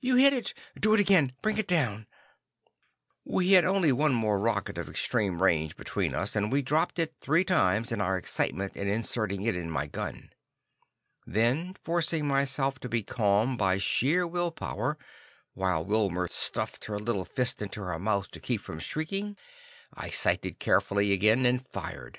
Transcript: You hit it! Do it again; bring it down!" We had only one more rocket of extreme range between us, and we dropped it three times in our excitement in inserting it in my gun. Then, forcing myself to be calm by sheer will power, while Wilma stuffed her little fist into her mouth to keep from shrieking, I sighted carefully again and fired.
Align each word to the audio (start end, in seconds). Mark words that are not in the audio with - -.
You 0.00 0.16
hit 0.16 0.32
it! 0.32 0.54
Do 0.80 0.92
it 0.94 0.98
again; 0.98 1.34
bring 1.40 1.56
it 1.56 1.68
down!" 1.68 2.08
We 3.24 3.52
had 3.52 3.64
only 3.64 3.92
one 3.92 4.12
more 4.12 4.40
rocket 4.40 4.76
of 4.76 4.88
extreme 4.88 5.40
range 5.40 5.76
between 5.76 6.16
us, 6.16 6.34
and 6.34 6.50
we 6.50 6.62
dropped 6.62 6.98
it 6.98 7.14
three 7.20 7.44
times 7.44 7.92
in 7.92 8.00
our 8.00 8.18
excitement 8.18 8.76
in 8.76 8.88
inserting 8.88 9.42
it 9.44 9.54
in 9.54 9.70
my 9.70 9.86
gun. 9.86 10.32
Then, 11.24 11.74
forcing 11.74 12.26
myself 12.26 12.80
to 12.80 12.88
be 12.88 13.04
calm 13.04 13.56
by 13.56 13.78
sheer 13.78 14.26
will 14.26 14.50
power, 14.50 14.98
while 15.52 15.84
Wilma 15.84 16.26
stuffed 16.28 16.86
her 16.86 16.98
little 16.98 17.24
fist 17.24 17.62
into 17.62 17.80
her 17.82 17.96
mouth 18.00 18.28
to 18.32 18.40
keep 18.40 18.62
from 18.62 18.80
shrieking, 18.80 19.36
I 19.92 20.10
sighted 20.10 20.58
carefully 20.58 21.12
again 21.12 21.46
and 21.46 21.64
fired. 21.64 22.18